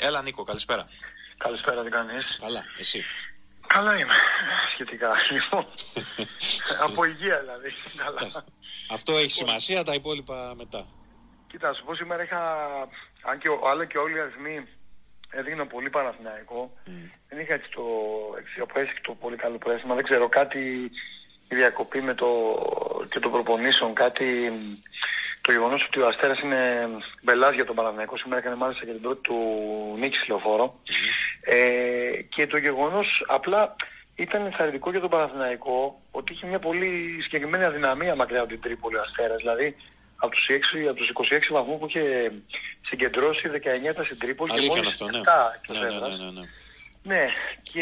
[0.00, 0.88] Έλα Νίκο, καλησπέρα.
[1.36, 3.04] Καλησπέρα, τι κάνεις; Καλά, εσύ.
[3.66, 4.12] Καλά είμαι,
[4.74, 5.10] σχετικά.
[5.30, 5.64] Λοιπόν,
[6.86, 7.72] από υγεία δηλαδή.
[7.96, 8.44] Καλά.
[8.90, 10.86] Αυτό έχει σημασία, τα υπόλοιπα μετά.
[11.46, 12.40] Κοίτα, σου πω σήμερα είχα,
[13.22, 14.66] αν και, ο- άλλο και όλοι οι αριθμοί
[15.30, 16.72] έδειχναν πολύ Παναθηναϊκό,
[17.28, 17.82] δεν είχα έτσι το,
[18.38, 19.94] έτσι, από αίσθηκτο πολύ καλό πρέσμα.
[19.94, 20.58] Δεν ξέρω, κάτι
[21.48, 22.28] η διακοπή με το,
[23.10, 24.52] και των προπονήσεων, κάτι
[25.50, 26.88] το γεγονός ότι ο Αστέρας είναι
[27.22, 29.36] μπελάς για τον Παναθηναϊκό, σήμερα έκανε μάλιστα για την πρώτη του
[29.98, 30.74] νίκη στη λεωφόρο.
[31.40, 31.56] Ε,
[32.34, 33.76] και το γεγονός απλά
[34.14, 38.96] ήταν ενθαρρυντικό για τον Παναθηναϊκό ότι είχε μια πολύ συγκεκριμένη αδυναμία μακριά από την Τρίπολη
[38.96, 39.38] ο Αστέρας.
[39.38, 39.76] Δηλαδή
[40.16, 42.32] από τους, 6, από τους 26 βαθμούς που είχε
[42.88, 45.20] συγκεντρώσει 19 ήταν στην Τρίπολη Αλήθεια και είναι μόλις αυτό, ναι.
[45.24, 46.10] 7 εκτός Ναι, ναι, έδρας.
[46.18, 46.46] ναι, ναι, ναι.
[47.02, 47.26] Ναι,
[47.72, 47.80] και...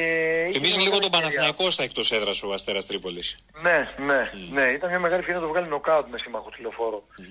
[0.49, 1.31] είχε Θυμίζει μια λίγο τον μεγάλη ευκαιρία.
[1.39, 3.37] Παναθηναϊκό στα εκτός έδρας ο Αστέρας Τρίπολης.
[3.63, 4.67] Ναι, ναι, ναι.
[4.77, 7.23] Ήταν μια μεγάλη ευκαιρία να το βγάλει νοκάουτ με σύμμαχο τηλεφόρο ο,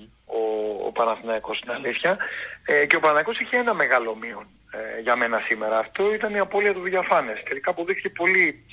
[0.88, 2.18] ο Παναθηναϊκός στην αλήθεια.
[2.66, 5.78] Ε, και ο Παναθηναϊκός είχε ένα μεγάλο μείον ε, για μένα σήμερα.
[5.80, 7.44] Αυτό ήταν η απώλεια του Βηγιαφάνες.
[7.48, 8.64] Τελικά αποδείχθηκε πολύ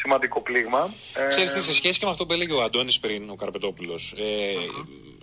[0.00, 0.94] σημαντικό πλήγμα.
[1.14, 4.14] Ε, Ξέρεις τι, σε σχέση και με αυτό που έλεγε ο Αντώνης πριν, ο Καρπετόπουλος,
[4.18, 4.52] ε,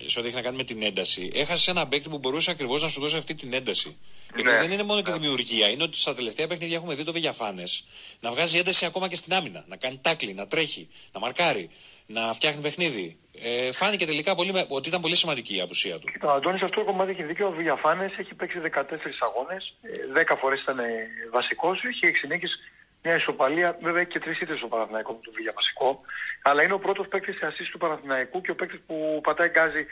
[0.06, 2.88] σε ό,τι έχει να κάνει με την ένταση, έχασες ένα παίκτη που μπορούσε ακριβώς να
[2.88, 3.98] σου δώσει αυτή την ένταση.
[4.36, 4.58] Γιατί Ναι.
[4.60, 7.86] δεν είναι μόνο τη δημιουργία, είναι ότι στα τελευταία παιχνίδια έχουμε δει το Βεγιαφάνες
[8.20, 11.70] να βγάζει ένταση ακόμα και στην άμυνα, να κάνει τάκλι, να τρέχει, να μαρκάρει,
[12.06, 13.18] να φτιάχνει παιχνίδι.
[13.44, 16.08] Ε, φάνηκε τελικά πολύ, με- ότι ήταν πολύ σημαντική η απουσία του.
[16.12, 17.48] Κοίτα, ο Αντώνης αυτό το κομμάτι έχει δίκιο.
[17.48, 22.60] Ο Βηγιαφάνες έχει παίξει 14 αγώνες, ε, 10 φορές ήταν ε, βασικός, έχει 6 νίκες,
[23.04, 26.02] μια ισοπαλία, βέβαια έχει και τρεις ήττες στο Παναθηναϊκό που του βγήκε βασικό,
[26.42, 29.86] αλλά είναι ο πρώτος παίκτης σε ασίστ του Παναθηναϊκού και ο παίκτης που πατάει γκάζι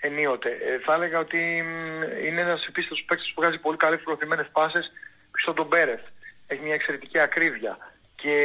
[0.00, 0.48] ενίοτε.
[0.50, 4.90] Ε, θα έλεγα ότι μ, είναι ένας επίσης παίκτης που βγάζει πολύ καλές προωθημένες πάσες
[5.42, 6.00] στον τον Μπέρεθ.
[6.46, 7.78] Έχει μια εξαιρετική ακρίβεια
[8.22, 8.36] και,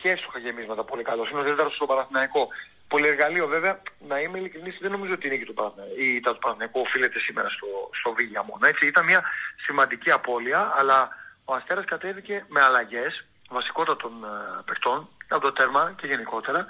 [0.00, 1.30] και εύστοχα γεμίσματα πολύ καλός.
[1.30, 2.48] Είναι ο δεύτερος στον Παναθηναϊκό.
[2.88, 6.38] Πολυεργαλείο βέβαια, να είμαι ειλικρινής, δεν νομίζω ότι η νίκη του Παναθηναϊκού, η ήττα του
[6.38, 7.66] Παναθηναϊκού οφείλεται σήμερα στο,
[8.00, 8.66] στο Βίγια μόνο.
[8.66, 9.22] Έτσι, ήταν μια
[9.64, 11.08] σημαντική απώλεια, αλλά
[11.44, 16.66] ο Αστέρας κατέβηκε με αλλαγές βασικότατων ε, παιχτών από το τέρμα και γενικότερα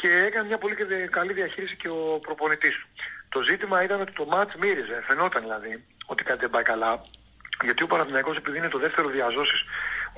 [0.00, 2.86] και έκανε μια πολύ και- καλή διαχείριση και ο προπονητής του.
[3.28, 7.02] Το ζήτημα ήταν ότι το μάτς μύριζε, φαινόταν δηλαδή ότι κάτι δεν πάει καλά
[7.62, 9.64] γιατί ο Παναθηναϊκός επειδή είναι το δεύτερο διαζώσεις,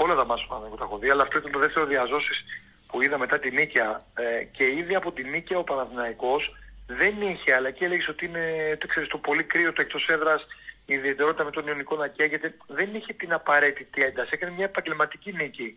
[0.02, 2.44] όλα τα μάτια του Παναθηναϊκού τα έχω δει, αλλά αυτό ήταν το δεύτερο διαζώσεις
[2.86, 6.54] που είδα μετά την Νίκαια ε, και ήδη από την Νίκαια ο Παναθηναϊκός
[6.86, 10.46] δεν είχε, αλλά και έλεγες ότι είναι το, ξέρεις, το πολύ κρύο, το εκτός έδρας,
[10.86, 14.30] η ιδιαιτερότητα με τον Ιωνικό να καίγεται, δεν είχε την απαραίτητη ένταση.
[14.32, 15.76] Έκανε μια επαγγελματική νίκη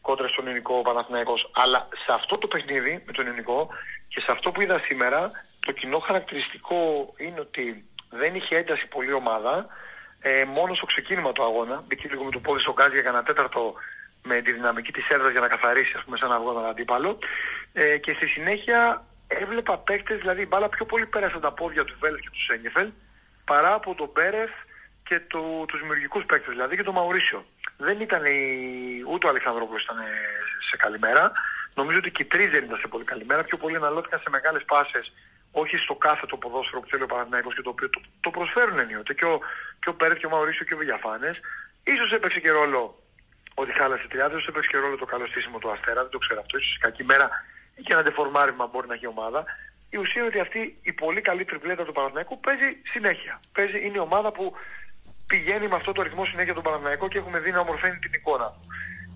[0.00, 1.50] κόντρα στον Ιωνικό ο Παναθηναϊκός.
[1.54, 3.68] Αλλά σε αυτό το παιχνίδι με τον Ιωνικό
[4.08, 5.30] και σε αυτό που είδα σήμερα,
[5.66, 9.66] το κοινό χαρακτηριστικό είναι ότι δεν είχε ένταση πολλή ομάδα,
[10.20, 13.22] ε, μόνο στο ξεκίνημα του αγώνα, μπήκε λίγο με το πόδι στον γκάζι για κανένα
[13.22, 13.74] τέταρτο
[14.22, 17.18] με τη δυναμική της έδρας για να καθαρίσει ας πούμε σαν αυγό τον αντίπαλο
[17.72, 21.84] ε, και στη συνέχεια έβλεπα παίκτες, δηλαδή η μπάλα πιο πολύ πέρασε από τα πόδια
[21.84, 22.88] του Βέλες και του Σέγγεφελ
[23.44, 24.50] παρά από τον Μπέρεφ
[25.04, 27.44] και του, τους δημιουργικούς παίκτες, δηλαδή και τον Μαουρίσιο.
[27.76, 28.38] Δεν ήταν η,
[29.10, 30.04] ούτε ο Αλεξανδρόπουλος ήταν ε,
[30.68, 31.32] σε καλή μέρα.
[31.74, 33.44] Νομίζω ότι και οι τρεις δεν ήταν σε πολύ καλή μέρα.
[33.44, 35.12] Πιο πολύ αναλώθηκαν σε μεγάλες πάσες,
[35.52, 38.78] όχι στο κάθε το ποδόσφαιρο που θέλει ο Παναθηναϊκός και το οποίο το, το προσφέρουν
[38.78, 39.14] ενίοτε.
[39.14, 39.38] Και ο,
[39.80, 41.40] και ο Πέρεθ και ο Μαουρίσιο και ο Βηγιαφάνες.
[41.84, 42.94] Ίσως έπαιξε και ρόλο
[43.54, 46.40] ότι χάλασε τριάδες, ίσως έπαιξε και ρόλο το καλό στήσιμο του Αστέρα, δεν το ξέρω
[46.40, 46.58] αυτό.
[46.58, 47.30] Ίσως σε κακή μέρα
[47.84, 49.44] και ένα ντεφορμάρισμα μπορεί να έχει η ομάδα.
[49.90, 53.40] Η ουσία είναι ότι αυτή η πολύ καλή τριπλέτα του Παναθηναϊκού παίζει συνέχεια.
[53.52, 54.52] Παίζει, είναι η ομάδα που
[55.26, 58.46] πηγαίνει με αυτό το ρυθμό συνέχεια τον Παναθηναϊκό και έχουμε δει να ομορφαίνει την εικόνα
[58.46, 58.60] του.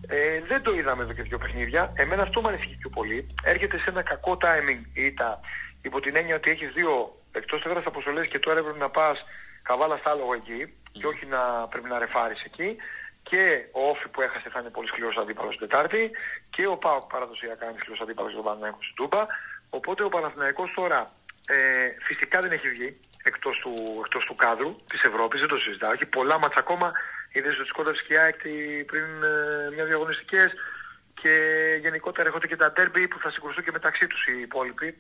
[0.09, 1.93] Ε, δεν το είδαμε εδώ και δύο παιχνίδια.
[1.95, 3.27] Εμένα αυτό μου ανησυχεί πιο πολύ.
[3.43, 5.41] Έρχεται σε ένα κακό timing η ήττα
[5.89, 6.95] υπό την έννοια ότι έχεις δύο
[7.33, 9.25] εκτός έδρας αποστολές και τώρα έπρεπε να πας
[9.62, 10.61] καβάλα στα άλογα εκεί
[10.93, 11.41] και όχι να
[11.71, 12.77] πρέπει να ρεφάρεις εκεί
[13.22, 16.11] και ο Όφη που έχασε θα είναι πολύ σκληρός αντίπαλος την Τετάρτη
[16.50, 19.27] και ο Πάοκ παραδοσιακά είναι σκληρός αντίπαλος στον Παναθηναϊκό στην Τούμπα.
[19.71, 21.11] Οπότε ο Παναθηναϊκός τώρα
[21.47, 21.56] ε,
[22.03, 23.72] φυσικά δεν έχει βγει εκτός του,
[24.05, 25.93] εκτός του κάδρου της Ευρώπης, δεν το συζητάω.
[25.93, 26.93] Έχει πολλά μάτσα ακόμα,
[27.33, 30.53] είδες ότι σκότωσε και η ΑΕΚ τη- πριν ε, μια διαγωνιστικές
[31.25, 34.97] και γενικότερα έρχονται και τα ντέρμπι που θα συγκρουστούν και μεταξύ τους οι υπόλοιποι.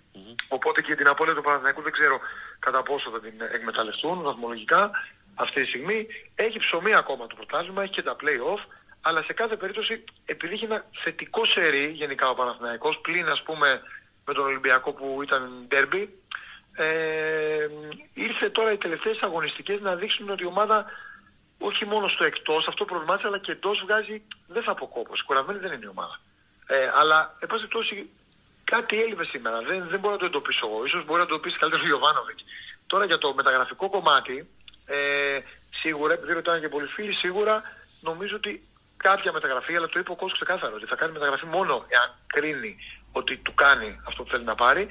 [0.48, 2.20] Οπότε και την απώλεια του Παναθηναϊκού δεν ξέρω
[2.58, 4.90] κατά πόσο θα την εκμεταλλευτούν βαθμολογικά
[5.34, 6.06] αυτή τη στιγμή.
[6.34, 8.62] Έχει ψωμί ακόμα το πρωτάθλημα, έχει και τα play-off,
[9.00, 13.80] αλλά σε κάθε περίπτωση επειδή έχει ένα θετικό σερί γενικά ο Παναθηναϊκός, πλην ας πούμε
[14.24, 16.18] με τον Ολυμπιακό που ήταν ντέρμπι,
[16.76, 17.68] ε,
[18.14, 20.86] ήρθε τώρα οι τελευταίες αγωνιστικές να δείξουν ότι η ομάδα
[21.68, 25.58] όχι μόνο στο εκτός, αυτό προβλημάτισε, αλλά και εντός βγάζει, δεν θα πω κόπος, κουρασμένη
[25.58, 26.16] δεν είναι η ομάδα.
[26.66, 28.10] Ε, αλλά, εν πάση περιπτώσει,
[28.64, 31.58] κάτι έλειπε σήμερα, δεν, δεν μπορώ να το εντοπίσω εγώ, ίσως μπορεί να το εντοπίσει
[31.58, 32.38] καλύτερα ο Γιωβάνοβιτ.
[32.86, 34.48] Τώρα για το μεταγραφικό κομμάτι,
[34.86, 34.96] ε,
[35.80, 37.62] σίγουρα, επειδή ρωτάνε και πολλοί φίλοι, σίγουρα
[38.00, 38.52] νομίζω ότι
[38.96, 42.76] κάποια μεταγραφή, αλλά το είπε ο κόσμος ξεκάθαρα, ότι θα κάνει μεταγραφή μόνο εάν κρίνει
[43.12, 44.86] ότι του κάνει αυτό που θέλει να πάρει,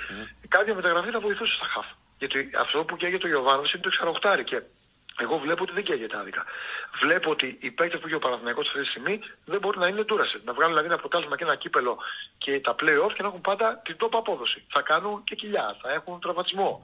[0.47, 1.85] κάποια μεταγραφή θα βοηθούσε στα χαφ.
[2.19, 4.63] Γιατί αυτό που καίγεται ο Γιωβάνοβιτ είναι το εξαροχτάρι και
[5.19, 6.43] Εγώ βλέπω ότι δεν καίγεται άδικα.
[7.01, 10.03] Βλέπω ότι οι παίκτες που έχει ο Παναθηναϊκός αυτή τη στιγμή δεν μπορούν να είναι
[10.03, 10.43] ντούρασες.
[10.43, 11.97] Να βγάλουν δηλαδή ένα πρωτάθλημα και ένα κύπελο
[12.37, 14.63] και τα play-off και να έχουν πάντα την top απόδοση.
[14.69, 16.81] Θα κάνουν και κοιλιά, θα έχουν τραυματισμό,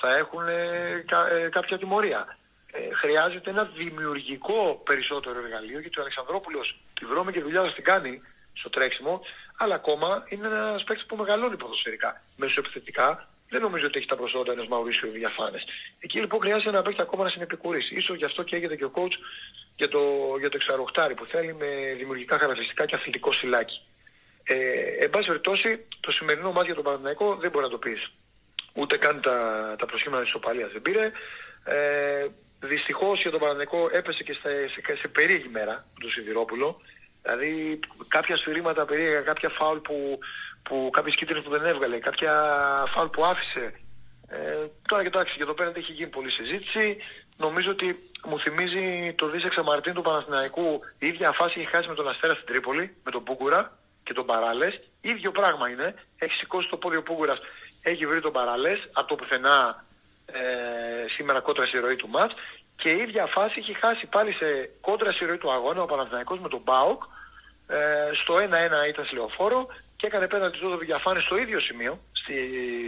[0.00, 2.36] θα έχουν ε, κα, ε, κάποια τιμωρία.
[2.72, 7.84] Ε, χρειάζεται ένα δημιουργικό περισσότερο εργαλείο γιατί ο Αλεξανδρόπουλος τη βρώμη και δουλειά θα την
[7.84, 8.22] κάνει
[8.54, 9.20] στο τρέξιμο,
[9.56, 12.22] αλλά ακόμα είναι ένας παίκτης που μεγαλώνει ποδοσφαιρικά.
[12.36, 15.64] Μέσω επιθετικά δεν νομίζω ότι έχει τα προσόντα ενός Μαουρίσιου διαφάνες.
[16.00, 17.94] Εκεί λοιπόν χρειάζεται ένα παίκτη ακόμα να συνεπικουρήσει.
[17.94, 19.16] Ίσως γι' αυτό και έγινε και ο coach
[19.76, 20.00] για το,
[20.38, 23.80] για το εξαρροχτάρι που θέλει με δημιουργικά χαρακτηριστικά και αθλητικό σιλάκι.
[24.44, 24.56] Ε,
[25.04, 28.10] εν πάση περιπτώσει, το σημερινό μάτι για τον Παναθηναϊκό δεν μπορεί να το πεις.
[28.74, 29.36] Ούτε καν τα,
[29.78, 31.12] τα προσχήματα της οπαλίας δεν πήρε.
[31.64, 32.26] Ε,
[32.60, 36.80] δυστυχώς για τον Παναθηναϊκό έπεσε και σε, σε, σε περίεργη μέρα του Σιδηρόπουλο.
[37.22, 40.18] Δηλαδή κάποια σφυρίγματα περίεργα, κάποια φάουλ που,
[40.62, 42.32] που κάποιες κίτρινες που δεν έβγαλε, κάποια
[42.94, 43.72] φάουλ που άφησε.
[44.28, 46.96] Ε, τώρα κοιτάξτε, για το πέναντι έχει γίνει πολλή συζήτηση.
[47.36, 50.80] Νομίζω ότι μου θυμίζει το Δίσεξ Μαρτίν του Παναθηναϊκού.
[50.98, 54.26] Η ίδια φάση έχει χάσει με τον Αστέρα στην Τρίπολη, με τον Πούγκουρα και τον
[54.26, 54.80] Παράλες.
[55.00, 55.94] Ίδιο πράγμα είναι.
[56.18, 57.38] Έχει σηκώσει το πόδι ο Πούγκουρας,
[57.82, 59.84] έχει βρει τον Παράλες από το πουθενά
[60.26, 62.34] ε, σήμερα κόντρα στη ροή του μάτς.
[62.76, 66.38] Και η ίδια φάση έχει χάσει πάλι σε κόντρα στη ροή του αγώνα ο Παναθηναϊκός
[66.38, 67.02] με τον Μπάουκ.
[67.66, 69.66] Ε, στο 1-1 ήταν στη λεωφόρο
[70.02, 72.34] και έκανε πέναντι του διαφάνει στο ίδιο σημείο, στη,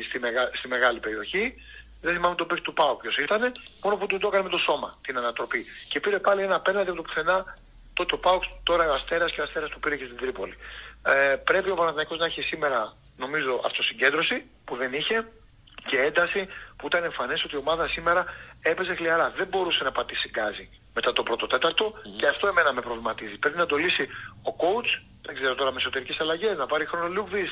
[0.08, 1.54] στη, μεγα, στη μεγάλη περιοχή.
[2.00, 3.52] Δεν θυμάμαι τον παίκτη του Πάου ποιος ήταν,
[3.82, 5.64] μόνο που του το έκανε με το σώμα την ανατροπή.
[5.88, 7.56] Και πήρε πάλι ένα πέναντι από το πουθενά
[7.94, 10.54] τότε ο Πάουκ, τώρα ο Αστέρας και ο Αστέρας του πήρε και στην Τρίπολη.
[11.06, 15.26] Ε, πρέπει ο Παναθηναϊκός να έχει σήμερα, νομίζω, αυτοσυγκέντρωση που δεν είχε
[15.86, 18.24] και ένταση που ήταν εμφανές ότι η ομάδα σήμερα
[18.62, 19.32] έπαιζε χλιαρά.
[19.36, 23.36] Δεν μπορούσε να πατήσει γκάζι μετά το πρώτο τέταρτο και αυτό εμένα με προβληματίζει.
[23.38, 24.08] Πρέπει να το λύσει
[24.42, 24.90] ο coach,
[25.22, 27.50] δεν ξέρω τώρα με εσωτερικές αλλαγές, να πάρει χρόνο Λούκβις.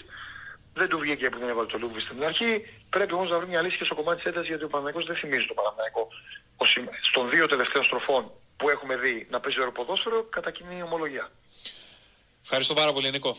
[0.74, 2.52] Δεν του βγήκε που δεν έβαλε το Λούκβις στην αρχή.
[2.90, 5.16] Πρέπει όμως να βρει μια λύση και στο κομμάτι της έντασης γιατί ο Παναγικός δεν
[5.16, 6.08] θυμίζει το Παναγικό.
[7.10, 11.30] Στον δύο τελευταίων στροφών που έχουμε δει να παίζει ποδόσφαιρο κατά κοινή ομολογία.
[12.42, 13.36] Ευχαριστώ πάρα πολύ Νίκο.